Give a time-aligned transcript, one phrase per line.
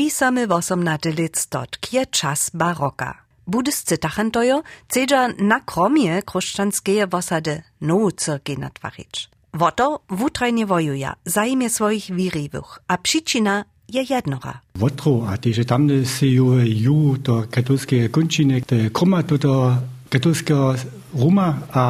[0.00, 3.14] Pisamy w 18 lat stot, kie czas baroka.
[3.46, 9.28] Budyscy tachantojo cedza na kromie chrześcijanskie osady nowu cyrki natwarić.
[9.54, 14.60] Woto wutrajnie wojuja, zajmie swoich wiriwych, a przyczyna je jednora.
[14.74, 19.76] Wotro, a tyže tamne se ju do katolskie končine, te kroma do
[20.08, 20.74] katolskiego
[21.14, 21.84] Roma, a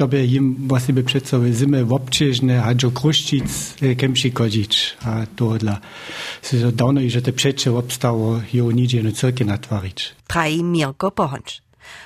[0.00, 4.96] to by im właśnie by przed sobie zimy w obczyżne, a do kruszcic kemši kodzić,
[5.04, 5.80] a to dla
[6.42, 10.14] se to dawno że te przecze obstało ju nidzie no cyrkie natwarić.
[10.26, 11.62] Traj Mirko Pohonč.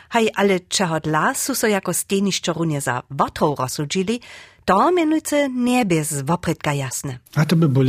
[0.09, 4.21] Haj, ale czego dla su so jako stenišće runie za wotro rozsudzili,
[4.65, 7.19] to mianujce nie bez woprytka jasne.
[7.35, 7.87] A to by bol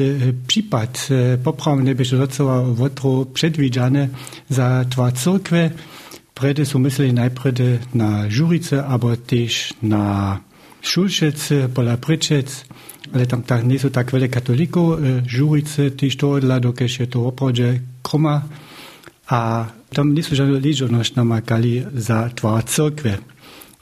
[0.48, 1.08] případ
[1.44, 4.10] poprawne by docela wotro przedwidziane
[4.49, 5.72] za twa cyrkwe.
[6.36, 10.40] Prede su mysleli najprede na Žurice, aber też na
[10.82, 12.66] Šulšece, pola Pričec,
[13.14, 15.00] ale tam tak nie są tak wiele katolików.
[15.28, 16.60] Žurice też to dla
[17.00, 17.64] je to opravdu
[18.04, 18.42] kroma.
[19.28, 23.18] A tam nie są żadne liczność namakali za twa cyrkwe.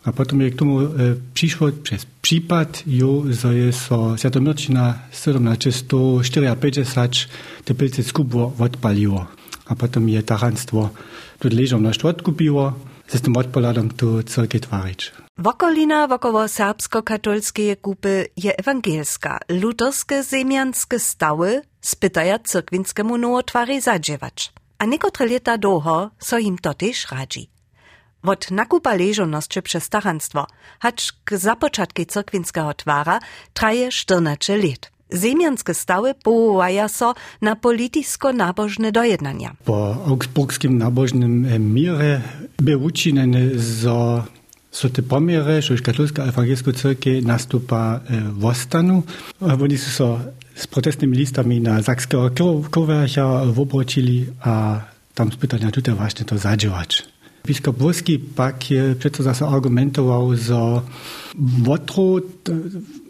[0.05, 0.85] A potom je k tomu e,
[1.33, 7.27] přišlo přes případ, jo, že je so Sviatomírčina 1754
[7.63, 9.27] te pilce skupo odpaliło.
[9.73, 10.93] A potom je taranstvo
[11.41, 11.89] tu ležom na
[13.41, 14.21] odpoladom tu.
[15.37, 19.39] Wokolina wokoło serbsko-katolskie kupy je ewangelska.
[19.49, 24.53] Luterskie zemianskie stały spytaja cyrkwinskiemu nowotwary zadziewać.
[24.77, 27.49] A niekotre lata doho so im to też radzi.
[28.23, 30.47] Wot nakupa leżoności przez staranstwo,
[30.79, 33.19] hacz k zapoczatki cyrkwinskiego twara
[33.53, 34.92] traje 14 lat.
[35.13, 39.55] Zemianskie stały powołaja so na politysko-nabożne dojednania.
[39.65, 42.21] Po augsburgskim nabożnym mirze
[42.57, 44.23] był uczynny, że
[44.71, 47.99] so te pomiery, że katolska ewangelska cyrkie nastupa
[48.31, 49.03] w ostanu.
[49.41, 50.19] Oni są so
[50.55, 52.29] z protestnymi listami na zakskiego
[52.69, 54.81] kowercha obrócili, a
[55.15, 57.12] tam spytali, tutaj właśnie to zadziałać.
[57.47, 60.81] Biskup Włoski pak je přesto zase argumentoval, že
[61.63, 62.19] votro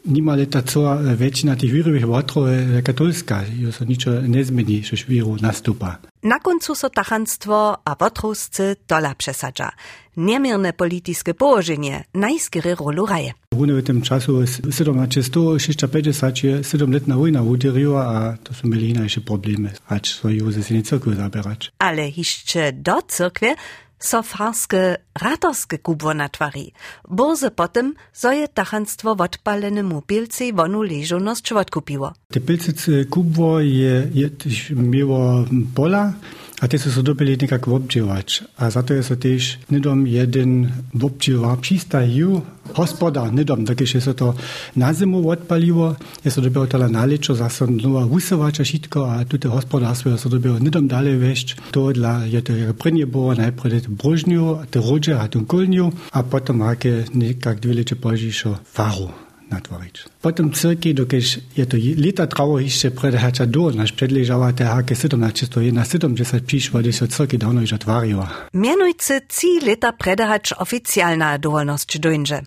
[0.05, 5.38] nimale ta cała väčšina tých vírových votrov je katolská, že sa ničo nezmení, že víru
[5.38, 6.01] nastupa.
[6.23, 9.72] Na koncu so tachanstwo a wotrowscy dola przesadza.
[10.17, 13.33] Niemierne polityjskie położenie najskiery rolu raje.
[13.53, 19.72] Rune w tym czasu 1756 je 7-letna wojna uderzyła, a to są mieli inače problemy,
[19.88, 21.72] acz swoje ze nie cyrkwy zabierać.
[21.79, 23.55] Ale jeszcze do cyrkwie
[24.03, 26.74] so farskie ratorskie kubwo natwari.
[27.09, 32.14] Boze potem so je tachanstwo odpalenemu pilcej wonu leżoność odkupiło.
[32.31, 34.30] Te pilce kubwo je, je
[34.75, 36.14] miło pola,
[36.63, 38.44] a te są dobili nekak obdziwać.
[38.57, 40.72] A za to jest to też nidom jeden
[41.03, 42.41] obdziwa przystaju
[42.74, 44.34] hospodar, nidom, tak jest to
[44.75, 50.09] na zimu odpaliło, jest to dobiło tala naleczo, zase nowa wusowača šitko, a tute hospodarstwo
[50.09, 51.56] jest to dobiło nidom dalej wejść.
[51.72, 55.91] To dla je to jak prynje było najpierw te brożniu, te rodzie, a ten kolniu,
[56.12, 58.34] a potem jakie nekak lecie później
[58.73, 59.09] faru
[59.51, 60.05] natvorić.
[60.21, 65.57] Potom cyrki, dokež je to leta travo ještě predhača do, naš predležava te hake 17,
[65.59, 68.31] je na 70 přišlo, když se cyrki dávno již otvarila.
[68.53, 72.41] Mianujcy ci leta predhač oficjalna dowolność dojnže.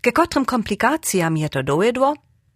[0.00, 2.14] Ke kotrym komplikacjam je to dojedło?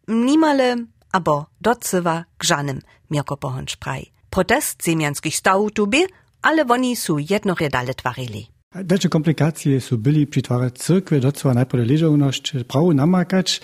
[0.08, 0.76] Nimale,
[1.12, 2.80] abo docywa k żanym,
[3.10, 4.02] Mirko Pohonč praj.
[4.30, 6.06] Protest zemianskich stałów tu by,
[6.42, 7.94] ale oni su jednoredale
[8.70, 8.86] twarili.
[8.86, 13.60] Dače komplikacije su bili přitvarać cyrkve, docela najprve ležovnosť, prawo namakać.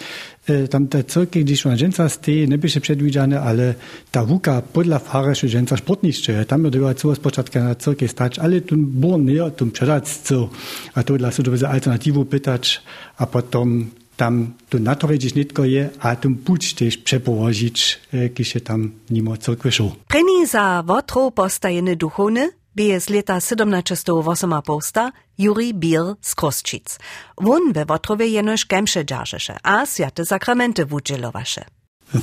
[0.49, 3.75] E, tam te cyrkve, když ona dženca steje, nebyše předvídane, ale
[4.11, 6.45] ta vuka podla fareše dženca sportnišče.
[6.45, 10.51] Tam je dobyła cała spočatka na cyrkve stać, ale tu bor nie, tu předać co.
[10.95, 12.83] A to dla su za alternativu pytać,
[13.19, 18.01] a potom tam tu natorić nitko je, a tu puć też przepołożyć,
[18.35, 19.91] když je tam nimo cyrkve šel.
[20.09, 26.99] Preni za wotro postajeny duchowny, bije z leta 1708 posta Juri Bier z Kosčic.
[27.41, 31.65] Won we Wotrowie jenož kemše dżarzeše, a świate sakramenty wudźelowaše.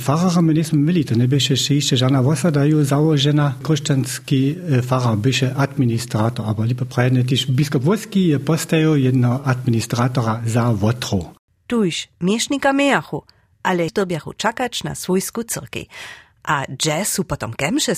[0.00, 5.54] Farera my nismo mieli, to nie byše jeszcze żadna wasada ju założena kruszczanski farar byše
[5.56, 11.32] administrator, aber liebe prajne, tyż biskup Włoski je postajo jedno administratora za Wotro.
[11.66, 13.22] Tuż miesznika mejachu,
[13.62, 15.88] ale to biachu czakać na swójsku cyrki.
[16.44, 17.94] A gdzie su potom kemše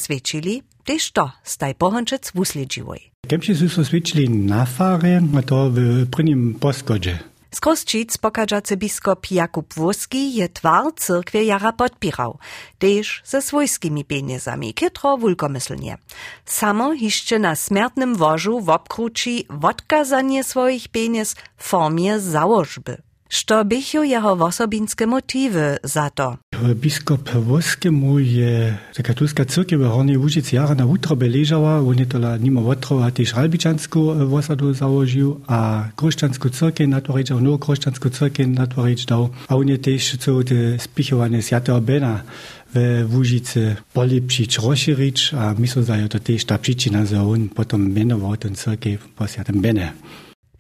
[0.84, 3.00] Tež to staj pohončec v usledživoj.
[3.24, 5.16] Kemši so se svičili na fare,
[5.48, 7.18] to v prvnjem poskodže.
[7.54, 12.38] Skroz Číc pokažacy biskup Jakub Włoski je twar cyrkwie jara podpirał,
[12.78, 15.98] też ze swojskimi pieniędzami, kietro wulkomyslnie.
[16.44, 22.20] Samo jeszcze na smiertnym wożu w obkruci odkazanie swoich pieniędz w formie.
[23.28, 26.36] Što bychu jeho osobinske motywy za to?
[26.74, 32.36] Biskop Woskemu je katolska cyrkiew w Hornej Łużycy jara na utrobie leżała, on je tola
[32.36, 39.06] nimo wotrowa też albiczansku wosadu założył, a kroszczansku cyrkiew natworzyć dał, no kroszczansku cyrkiew natworzyć
[39.06, 42.22] dał, a on je też co te spichowanie Świętego Bena
[42.74, 47.94] w Łużycy polepszyć, rozszerzyć, a myślę, że to też ta przyczyna, że on potem
[48.38, 49.92] ten cyrkiew po Bene.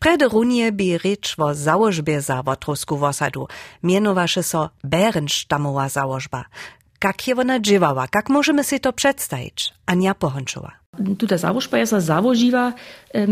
[0.04, 3.48] Prede runie bi reč vo założbie za Wotrowsku wosadu,
[3.82, 6.44] mienowaše so Bärenstamowa założba.
[7.04, 9.72] Jak je ona dziewała, jak możemy sobie to przedstawić?
[9.86, 10.72] Ania Pohončova.
[11.18, 12.72] Tuta założba jest założyła,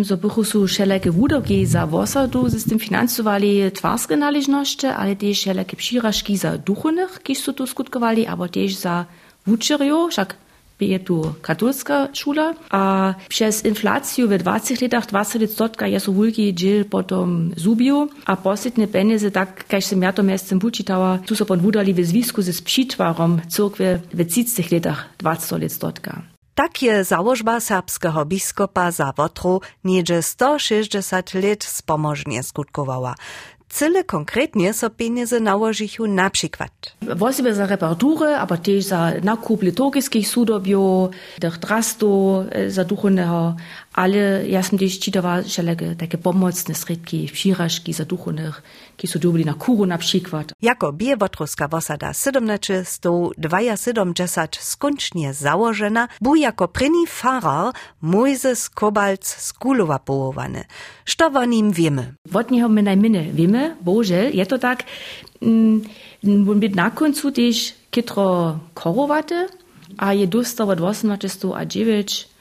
[0.04, 5.76] so bychu su wszelakie wudoki za wosadu, z tym finansowali twarskie należności, ale też wszelakie
[5.76, 9.04] przyrażki za duchowych, kiedyś su tu skutkowali, aber też za
[9.46, 10.36] wuczerjo, wszak
[10.88, 16.84] je tu katolska šula, a przez inflaciju w 20 latach 20% je so wulki dziel
[16.84, 21.94] potom zubił, a posledne peniaze, tak kaž sem ja to mestem učitała, tu so podwudali
[21.94, 26.32] w związku ze sprzitwarom cyrkwie w 30 latach 20%.
[26.54, 33.14] Tak je założba serbskiego biskupa za Wotru niedzie 160 lat spomożnie skutkowała.
[33.72, 36.70] Cyle konkretnie so pieniądze nałożychu na przykład.
[37.16, 41.10] Właściwie za reparatury, aber też za nakup liturgickich sudobiów,
[41.40, 43.56] tych drastu za duchownego,
[43.92, 48.62] ale ja sam też czytała wszelkie takie pomocne środki, przyrażki za duchownych,
[49.20, 50.52] dobili na kuru na przykład.
[50.62, 60.64] Jako biewotroska wosada 1772 skończnie założona, był jako pryni farar Mojzes Kobalc z Kulowa połowany.
[61.06, 62.14] Co o nim wiemy?
[62.34, 64.82] Od niego my najmniej wiemy, bożel, je to tak,
[65.42, 65.82] mm,
[66.60, 69.46] być na końcu też kitro korowaty,
[69.98, 72.31] a je dostał od 1809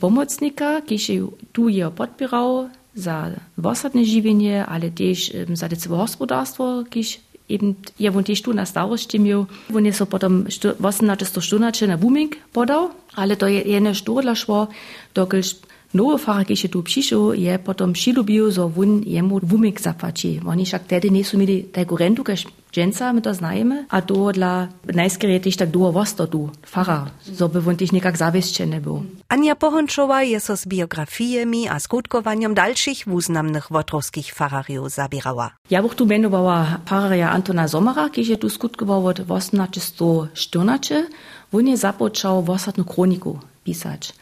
[0.00, 7.74] pomocnika, kiedy tu je podpierał, za wosadne žiwienie, ale też za decové hospodárstvo, když eben
[7.98, 9.46] je on też tu na starosti miał.
[9.74, 10.46] On je so potom
[10.80, 14.68] wasna to štunače na booming podał, ale to je jedne študla šło,
[15.14, 15.54] dokelž
[15.94, 20.40] nowe fara, když je tu přišel, je potom přilubil, so on jemu booming zapłaci.
[20.46, 24.32] Oni však tedy nie sú mieli tego rentu, kaž dženca, my to znajemy, a to
[24.32, 29.02] dla najskierie też tak długo wosto tu, fara, so by on też niekak zawieszczeny był.
[29.28, 35.50] Ania Pohončova je so z biografijami a skutkowaniem dalszych wuznamnych wotrowskich farariów zabierała.
[35.70, 41.06] Ja bych tu menowała fararia Antona Somera, kiedy je tu skutkował od 1814,
[41.52, 44.12] on je započał wosadnu kroniku pisać.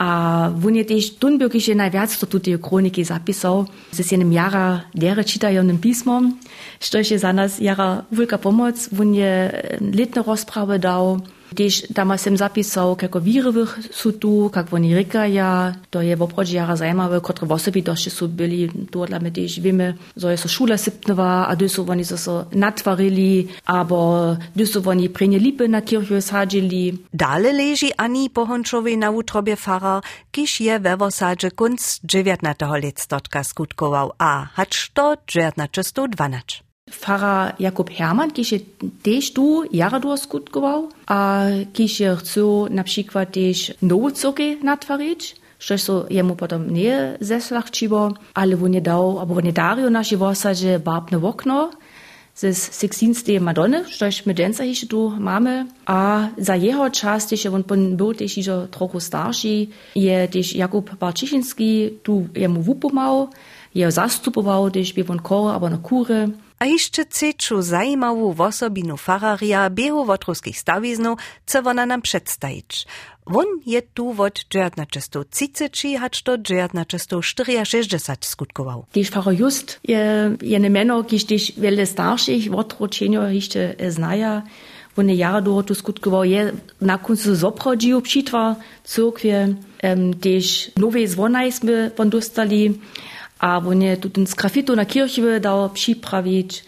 [0.00, 0.48] A
[0.80, 6.38] je też tunbyrkiše najwiac to tutaj kroniki zapisał, z jednym jara lehre czytajonym pismom,
[6.80, 11.20] što je za nas jara wielka pomoc, je letne rozprawy dał,
[11.54, 16.56] Też tam sem zapisał, kako wirowych są tu, jak oni rykaja, to je w obrodzie
[16.56, 20.78] jara zajmowe, które w osobitości są byli, tu dla mnie też wiemy, że jest szula
[20.78, 26.20] sypnowa, a tu są oni so natwarili, albo tu są oni prenie lipy na kirchu
[26.20, 26.98] sadzili.
[27.14, 30.00] Dalej leży Ani Pohončowej na utrobie fara,
[30.30, 32.66] kiż je we wosadzie kunc 19.
[32.82, 36.69] letstotka skutkował, a hacz to 1912.
[36.90, 38.58] Pfarrer Jakub Hermann, ki je
[39.02, 45.78] tež tu jara skutkoval, a ki je chcel na przykład tež novu cokej natvariť, što
[45.78, 50.78] so jemu potom nie zeslahčivo, ale on je dal, abo on je daril naši vosaže
[50.78, 51.70] barbne okno,
[52.36, 55.66] ze Sixtinste Madony, štož my dnes ještě tu máme.
[55.86, 57.64] A za jeho čas, když on
[57.96, 63.28] byl tež ještě trochu starší, je tež Jakub Barčišinský tu jemu wupomal,
[63.74, 66.28] je zastupoval, když by on kor, aber na kure.
[66.60, 72.86] A jeszcze ceczu zajmału wosobinu fararia biehu wotruskich stawiznów, co ona nam przedstawić.
[73.26, 78.84] Won je tu od 1930 hacz do 1964 skutkował.
[78.92, 84.42] Když Pfarrer Just je, je ne meno, když když wiele starszych wotručenio jeszcze znaja,
[84.96, 91.08] on je jara do tu skutkował, je na końcu zoprodził przitwa cyrkwie, um, też nowe
[91.08, 92.80] zvonajsmy von dostali,
[93.40, 96.64] on je tu ten skrafitu na kirchwe dał przyprawić,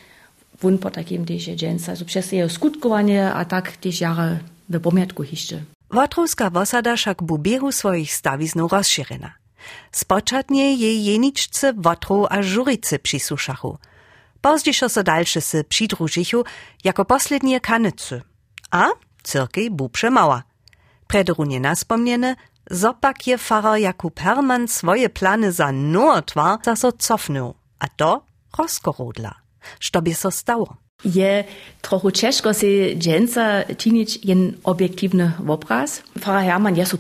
[0.62, 1.96] on po takim też je dżęca.
[1.96, 4.38] So przez jego skutkowanie, a tak też jara
[4.68, 5.62] w pomiatku jeszcze.
[5.90, 9.32] Wotrowska wosada však bu biehu svojich stawiznów rozširena.
[9.92, 13.78] Spočatnie jej jeničce Wotru a Żurice přisušachu.
[14.40, 16.44] Pozdějšo so dalsze se přidružichu
[16.84, 18.22] jako poslednie kanycy.
[18.70, 18.84] A
[19.22, 20.42] cyrkej bu przemała.
[21.06, 22.36] Prederunie naspomniene,
[22.70, 28.24] zopak je farar Jakub Hermann swoje plany za Nordwar za so cofnął, a to
[28.58, 29.34] rozkorodla.
[29.80, 30.76] Što by so stało?
[31.04, 31.44] Je
[31.82, 36.02] trochu ciężko się dżęca czynić jen obiektywny obraz.
[36.20, 36.98] Pfarrer Hermann je so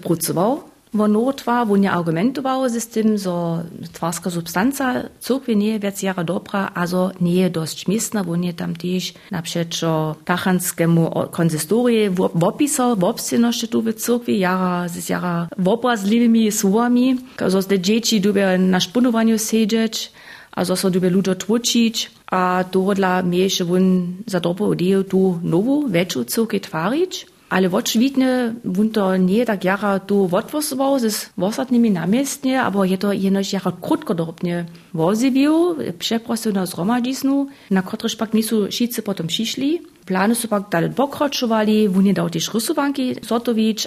[0.94, 6.70] Wono twa, wo nie argumentował z tym, że twarska substancja cyrkwie nie jest jara dobra,
[6.74, 12.96] also nie jest dość miejsna, wo nie tam też na przykład tachanskiemu konsistorii w opisał,
[12.96, 18.58] w obsceności tu w cyrkwie, jara z jara w obrazliwymi słowami, że te dzieci dubie
[18.58, 20.12] na szpunowaniu siedzieć,
[20.52, 25.88] a zo so dube ludzo tłučić, a dohodla miejše wun za dobro ideju tu nowu,
[25.88, 27.31] väčšiu cyrkvi tvarić.
[27.52, 33.12] Ale očividne, wun to nie tak jara tu odwosował z wosadnymi namiestnie, aber je to
[33.12, 39.82] jenož jara krótkodobnie woziwił, przeprosił na zromadziznu, na kotryż pak nisu šice potom šišli.
[40.06, 43.14] Plany su pak dalej pokročovali, wun je dał też rysowanki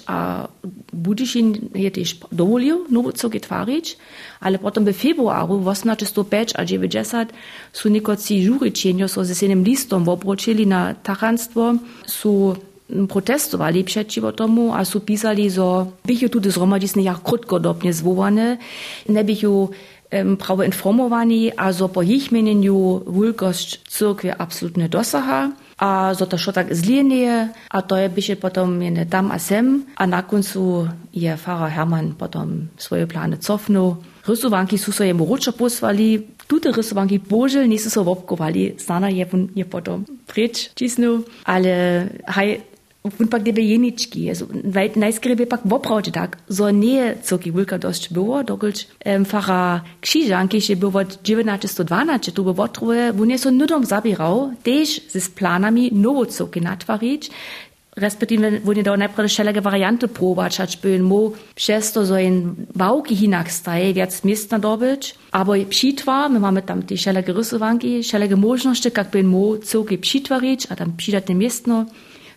[0.07, 0.47] a
[0.93, 3.97] Budyšin je też dowolił nowo cyrkvi tvarić
[4.39, 7.33] ale potom v februaru 1805 a 90
[7.73, 12.55] su nekoci žuričenjo so z esenim listom obročili na taranstvo, su
[13.09, 18.57] protestovali przeciwko tomu a su pisali, że bychu tu zromadisne jak krótkodobnie zwołane,
[19.09, 19.69] nie bychu
[20.13, 26.37] um, prawo informowani, a zo po ich mieniu wielkość cyrkwi absolutnie dosaha a zo to
[26.53, 31.35] tak zlinie, a to je byše potom jene tam a sem, a na koncu je
[31.35, 33.95] Pfarrer Hermann potom swoje plany cofnął.
[34.27, 39.65] Rysowanki su so jemu ručo posvali, tute rysowanki božel nisu so vopkovali, znana je, je
[39.65, 42.74] potom preč čisnul, ale haj
[43.05, 44.45] Wun pak debe jenički, also,
[44.95, 50.61] najskrej bi pak vopravče tak, zo nie coki wulka dość było, dokulč um, fara krzyżanki
[50.61, 56.25] się było 1912, tu by wotruje, wun je so nudom zabierał, też z planami nowo
[56.25, 57.29] coki natwarić,
[57.95, 62.55] respektive wun je do najpierw wszelkie warianty próbować, acz by mo przez to so in
[62.75, 68.35] wałki hinak staje, wiec miejsc nadobyć, aber psitwa, my mamy tam te wszelkie rysowanki, wszelkie
[68.35, 71.85] możliwości, jak by mo coki psitwarić, a tam psitatne miestno,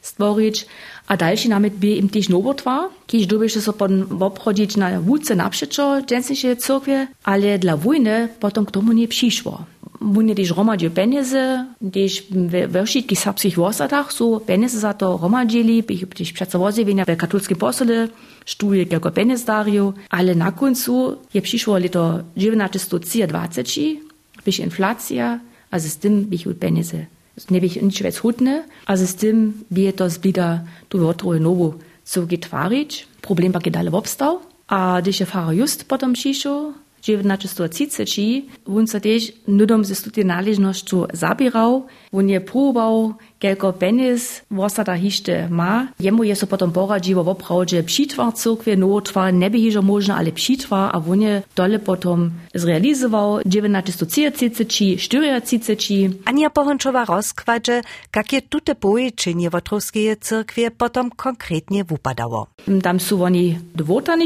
[0.02, 0.66] stvorić,
[1.08, 6.04] a další námet by im tiež novotvar, kiež dobyše so potom obchodiť na vúce napšečo
[6.04, 9.64] dženstnejšie cyrkwie, ale dla wojny potom k tomu nie přišło.
[10.00, 12.30] Wójny tiež romadil peniaze, tiež
[12.70, 17.16] we všetkých serbských vosadach sú peniaze za to romadili, by ich tiež přece vozivenia v
[17.16, 18.08] katolském posole,
[18.44, 23.98] štuje jako peniazdariu, ale na koncu je přišło leto 1923,
[24.44, 25.40] byś inflacja,
[25.72, 27.06] a z tym by ich peniaze
[27.50, 29.36] nebih nič več hutne, a z tem
[29.70, 33.06] bi je to zblida tu otroje novo so getvarič.
[33.22, 34.40] Problem pa je dalje obstal.
[34.68, 41.14] A když je fara just potom šišel, 1930, on sa tiež nudom ze studi náležnosťou
[41.14, 44.42] zabíral, on je próboval kelko penis
[44.84, 45.88] da hište ma.
[45.98, 50.32] Jemu je so potom poradziło w oprawdzie psitwar cyrkwie, notwar, nie by hiżo można, ale
[50.32, 57.82] psitwar, a on je dole potom zrealizował 1930 40 Ania Pohončová rozkładze,
[58.16, 62.46] jakie tute poječenie Wotrovskie cyrkwie potom konkretnie wypadało.
[62.82, 64.16] Tam su oni dwota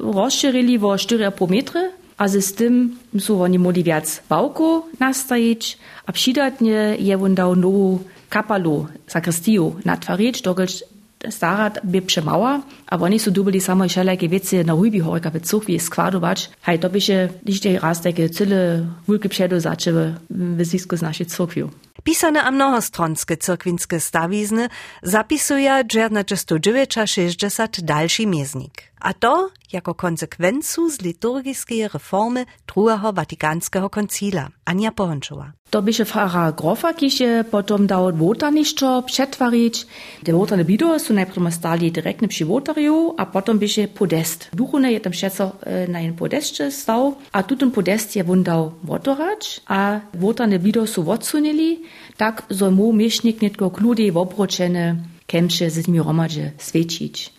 [0.00, 6.12] ništo rozširili vo 4,5 metry, a z tym su oni mogli viac bałku nastajić, a
[6.12, 10.84] přidatnie je on dał nową kapalu, sakristiju natvarić, dokelž
[11.28, 13.84] stara by przemała, a oni su dubili samo
[14.30, 18.86] veci na hujbi horika v cukvi skvadovač, haj to byše, když tej raz takie cyle
[19.06, 21.70] wulky předu začewe w zwisku z naszej cukviu.
[22.02, 24.68] Pisane a mnohostronskie cyrkwinskie stawizny
[25.02, 28.90] zapisuje 1960 dalszy mieznik.
[29.00, 34.48] A to jako konsekwencu z liturgijskiej reformy druhého Vatikanskiego koncila.
[34.64, 35.52] Ania Pohončova.
[35.70, 39.86] To byše fara Grofa, kiž je potom dał wotanišćo přetvarić.
[40.22, 44.48] De wotane bido su najprve stali direktne przy wotarju, a potom byše podest.
[44.52, 49.60] Duchune je tam e, na jen podestče stał, a tutun podest je wun dał wotorać,
[49.66, 51.78] a wotane bido su wotsunili,
[52.16, 57.30] tak mu miesznik nitko kludi wobročene kemče z nimi romadže svečić.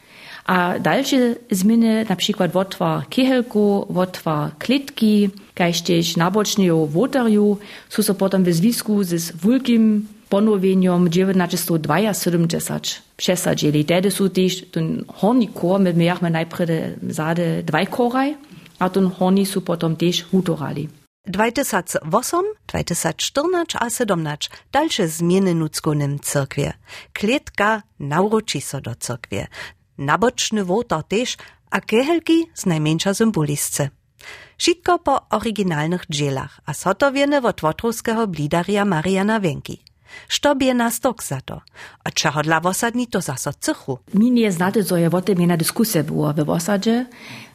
[0.46, 7.58] A dalsze zmiany, na przykład wotwar kihelku, wotwar klitki, kajsztež nabočnejo wotarju,
[7.90, 12.80] su so potom w związku z wulkim ponowieniem 1972
[13.18, 13.86] przesadzili.
[13.86, 16.72] Tedy su też ten horni kor, my mieliśmy najpierw
[17.10, 18.36] zade dwaj koraj,
[18.80, 21.01] a ten horni su potom też hutorali.
[21.28, 26.74] 2008, 2014 a 17 dalsze zmiany nudzkonym cyrkwie.
[27.14, 29.48] Kletka nauroči so do cyrkwie
[29.98, 31.38] nabočny wotor też,
[31.72, 33.90] a kehelki z najmniejsza symbolisce.
[34.58, 39.91] Wszystko po oryginalnych dzielach, a so to wiene od wotruskiego blidaria Mariana Wenki.
[40.28, 41.60] Što bi je nastok za to?
[42.04, 43.98] A čeho dla vosadni to zaso cechu?
[44.14, 47.06] Mi nije znate, co je o tem ena diskusija bila v vosadže.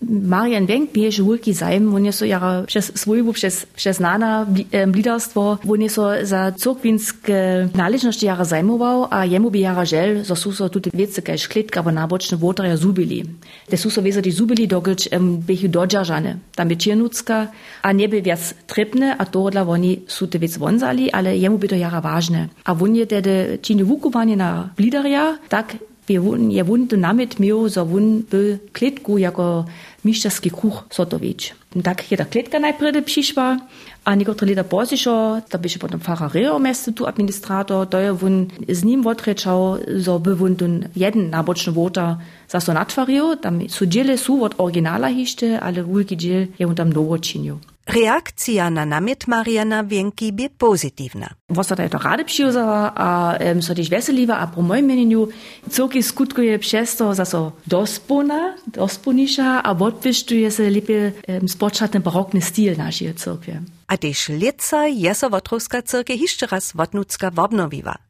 [0.00, 4.46] Marian Venk mi je žulki zajem, on je so jara přes svojbu, přes, přes nana
[4.94, 10.24] lidarstvo, eh, on je so za cokvinske naležnosti jara zajmoval, a jemu bi jara žel,
[10.24, 13.24] so su so tudi vece, kaj škletka v nabočne votraja zubili.
[13.70, 17.46] Te su so vezati zubili, dogelč um, bi jih dođažane, tam je čirnutska,
[17.82, 21.58] a ne bi vjac trepne, a to dla oni su te vec vonzali, ale jemu
[21.58, 22.45] bi to jara važne.
[22.46, 22.64] Vážne.
[22.64, 25.76] A on je tedy čini vukovanie na lideria, tak
[26.08, 26.20] je
[26.62, 29.64] wun dynamit miał, za wun by kletku jako
[30.04, 31.54] miszczarski kuch sotowić.
[31.82, 33.58] Tak je ta kletka najpierw przyszła,
[34.04, 38.46] a niektóre lata poziszo, to by się potem Pfarrer miesto tu administrator, to je wun
[38.68, 43.86] z nim odreczał, so by wun dun jeden naboczny wota za so natwarił, tam su
[43.86, 47.58] dziele su od oryginala hiszcze, ale wulki dziel je wun tam nowo czynił.
[47.86, 51.28] Reakcja na namiet Mariana Wienki bie pozytywna.
[51.48, 55.28] Wosada je to rady przyjuzała, a um, so też weseliwa, a po moim mieniu
[55.70, 62.42] córki skutkuje przez to, za so dospona, dosponisza, a odpiszczuje se lepiej um, spoczatny barokny
[62.42, 63.60] styl naszej córkwie.
[63.86, 67.94] A też lica Jesowotrowska cyrke jeszcze raz wotnucka wobnowiła.
[67.94, 68.05] Štož bie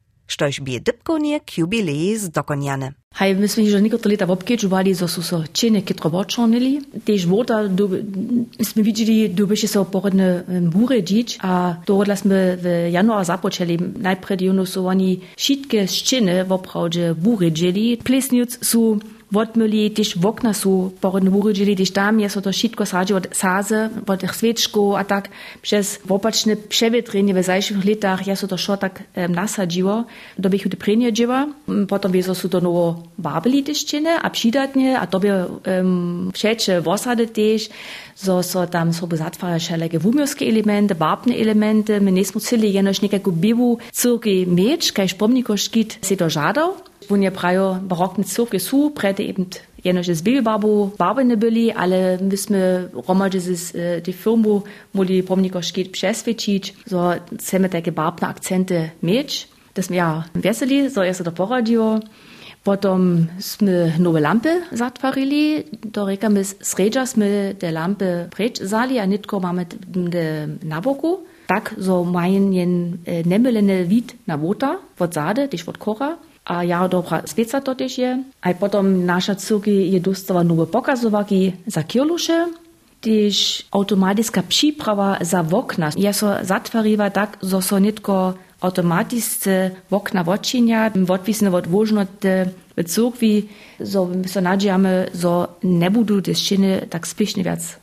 [0.83, 2.93] dybkonie k jubileji zdokoniane.
[3.17, 7.01] Hej, my sme že niektoré leta v obkedžovali, zo sú so čene kytro vočornili.
[7.01, 7.65] Tež voda,
[8.61, 13.97] sme videli, du byše so porodne búre dič a dohodla sme v januára započali.
[13.97, 16.45] Najpred juno sú oni šitke ščene
[19.35, 23.27] odmili tiš v okna su porodno urođili, tiš tam je so to šitko srađe od
[23.31, 25.29] saze, od svečko, a tak
[25.61, 30.03] přes opačne převětrenje ve zajších letách je so to šo tak um, nasadživo,
[30.37, 31.47] do bih tudi prenjedživa.
[31.87, 37.25] Potom vezo su to novo vabili tiščine, a přidatnje, a to bi um, všeče vosade
[37.25, 37.69] tiš,
[38.15, 43.31] so so tam so zatvara šelege vumjoske elemente, vapne elemente, mi nismo celi jenoš nekako
[43.31, 46.73] bivu, cirki meč, kaj špomniko škit se to žadal.
[47.09, 49.45] Wunje prajo barokne cyrky su, prete eben
[49.83, 55.91] jenoś z Bibelbarbu barbene byli, ale myśmy romadže z e, die firmu moli pomniko szkit
[55.91, 59.47] przesvědčić, so chcemy takie barbne akcenty mieć.
[59.75, 61.99] Das ja weseli, so jest to poradziło.
[62.63, 69.05] Potom sme nove lampe zatvarili, do reka my sredža sme te lampe preč zali, a
[69.05, 71.23] nitko máme de na boku.
[71.47, 72.73] Tak, so majen jen
[73.05, 76.17] e, nemelene vid na vota, od zade, tiž od kora.
[76.47, 78.11] A ja dobra sveca to tež je.
[78.39, 82.47] A potom naša cyrki je dostala nove pokazovaki za kirluše,
[82.99, 85.91] tiž automatická příprava za okna.
[85.97, 93.49] Je so zatvariva tak, so so nitko automatisce okna odčinia, odvisne od vožnoty w cyrkwi,
[93.83, 96.33] so, so nadziejamy, so nie budu te
[96.89, 97.77] tak spiesznie wiac.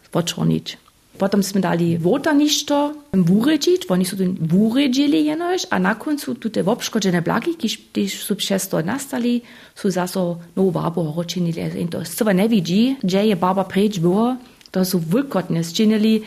[1.18, 6.64] Potem sme dali wotaništo wuredzić, oni są ten wuredzili jenoś, a na końcu tu te
[6.66, 9.42] obszkodzene blagi, kiż są przez to nastali,
[9.74, 11.62] są zaso nowo barbo horoczynili.
[11.82, 14.36] I to nie widzi, gdzie je barba precz było,
[14.70, 16.22] to są wulkotne zczynili,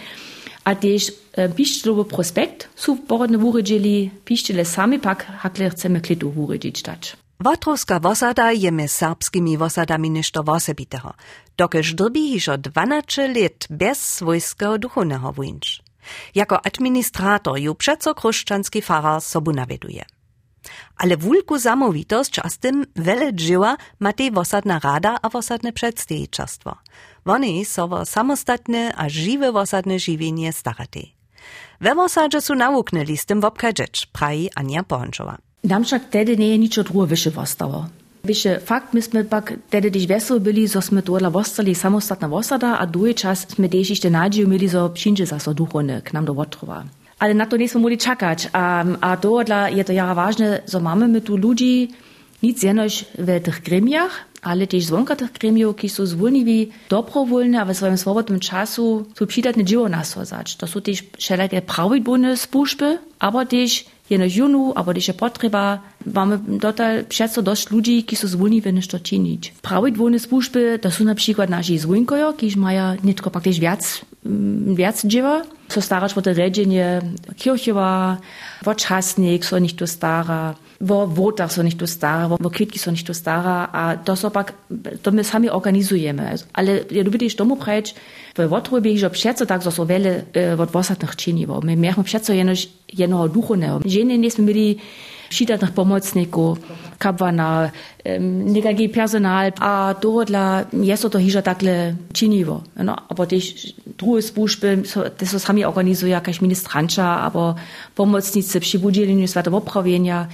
[0.64, 7.27] a e, piszczelowy prospekt są porodne wuredzili, piszczele sami pak hakle chcemy klitu wuredzić dać.
[7.40, 11.14] Watrowska wosada je my serbskimi wosadami ništo wosebiteho,
[11.58, 15.86] dokež drbi hižo 12 let bez svojského duchovného wunsch.
[16.34, 20.06] Jako administrator ju przeco chrześcijański farar sobu nawieduje.
[20.98, 26.76] Ale wulku zamowitość, a z tym wiele dzieła ma tej wosadna rada a wosadne przedstawicielstwo.
[27.26, 31.00] Wony so wo samostatne a żywe wosadne żywienie starate.
[31.82, 35.47] We wosadzie su nauknęli z tym wobkadzeć, praji Ania Ponczowa.
[35.64, 37.90] Nam však tedy nie je ničo drugo više vostalo.
[38.24, 42.76] Više fakt, my sme pak tedy, když veselo byli, so sme tohle vostali samostatna vosada,
[42.76, 46.34] a drugi čas sme tež ešte nadzieju mieli, so přinže zase duchovne k nám do
[46.34, 46.84] Votrova.
[47.20, 51.08] Ale na to nismo mogli čakać, a, a tohle je to jara ważne, so mamy
[51.08, 51.88] my tu ludzi,
[52.44, 57.66] nic jenoś w tych gremiach, ale też zwonka tych gremiów, ki są zwolniwi dobrowolne, a
[57.66, 60.56] w swoim swobodnym czasu są przydatne dzieło nasozać.
[60.56, 67.04] To są też wszelakie prawidłowne służby, aber też jeno junu, aber diese potreba, mamy dotal
[67.10, 69.54] přesto dość ludzi, ki są zwolniwi nešto czynić.
[69.62, 74.02] Prawidłowne służby to są na przykład nasi zwolnikojo, kiż mają nie tylko pak też wiac,
[74.76, 77.02] wiac dzieła, so starać o te redzenie
[77.36, 78.18] kirchowa,
[78.66, 82.92] o czasnik, so nicht to stara, wo wotach so nicht to stara, wo kitki so
[82.92, 84.54] nicht to stara, a to so pak,
[85.02, 86.36] to my sami organizujemy.
[86.54, 87.96] Ale ja lubię też domu prać,
[88.38, 90.24] w Wotrubie, że przeco tak so so wiele
[90.60, 91.62] od wosatnych czyniło.
[91.62, 93.80] My mieliśmy przeco jenoś jednego duchownego.
[93.86, 94.78] Żeny nie mieli
[95.30, 96.60] przydatnych pomocników,
[97.00, 97.72] kapłana,
[98.06, 102.64] um, niekagi personal, a to dla jest to hiżo takle czyniło.
[102.76, 103.40] No, a potem
[103.98, 104.84] drugie służby,
[105.18, 107.56] to są sami organizują jakaś ministranča, albo
[107.96, 110.28] pomocnicy przy budzieleniu świata oprawienia,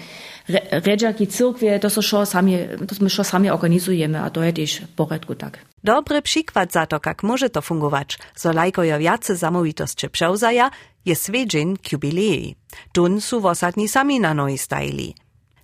[0.71, 4.82] Redżaki cyrkwie, to są šo sami, to my šo sami organizujemy, a to jest też
[4.82, 5.58] w porządku tak.
[5.84, 10.71] Dobry przykład za to, jak może to fungować, so lajkojo jace zamówitości przełzaja,
[11.06, 12.56] jest swiedzień k jubilei.
[12.91, 15.15] Tun su w ostatni sami na noi stajli.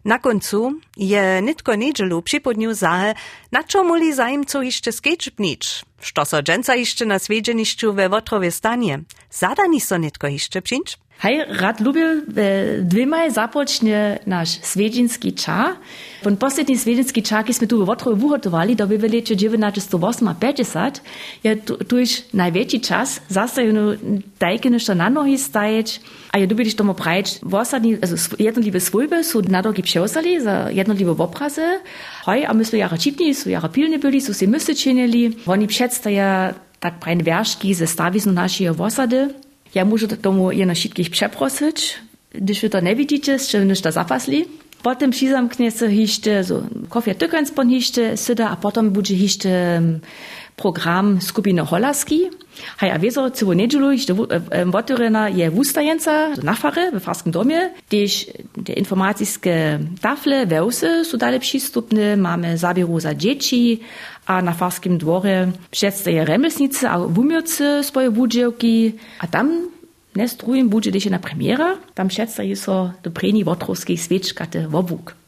[0.06, 3.14] Na końcu je nitko niedzielu przypodnił zahe,
[3.52, 9.00] na co moli zajmco jeszcze skeczpnicz, što so dżęca jeszcze na swiedzieniszczu we Wotrowie stanie.
[9.30, 10.98] Zadani so nitko jeszcze przyńcz?
[11.20, 12.06] Haj rad ljubil
[12.38, 15.76] e, dvema započne naš svedžinski čar.
[16.24, 21.02] Pon poslednji svedžinski čar, ki smo tu v Votroju vuhotovali, da bi v letu 1958,
[21.44, 23.96] je tuž največji čas, zastavljeno
[24.40, 26.00] dajke nešto na nohi staječ,
[26.32, 27.98] a je dobili tomu praječ, vosadni,
[28.40, 31.80] jednoljive svojbe so nadogi převzali za jednoljive obraze,
[32.24, 35.68] hoj, a my smo jara čipni, so jara pilni bili, so si mysli činili, oni
[35.68, 41.96] předstaja tak prajne veršky ze staviznu našej osady, Ja muszę tomu jeno všetkých přeprosić,
[42.32, 44.46] když vy to nevidíte, s čím to zapasli.
[44.82, 49.52] Potem přizamknie se hište, so kofia tykens pon hište, syda, a potom bude hište
[50.60, 52.30] program skupiny Holaski.
[52.78, 54.14] Hej, a wieso cyło niedzielu hište
[54.66, 58.26] wotorena je wustajenca, nachfare w Farskim domie, gdyż
[58.66, 63.80] te informacyjskie tafle, wełsy są dalej przystupne, mamy zabieru za dzieci,
[64.26, 69.70] a na Farskim dworze przedstaje remesnicy, a wumiorcy swoje budziewki, a tam
[70.14, 75.19] Dnes drugim bude na premiera, tam šetca je so do preni wotrovskej svečkate wobuk.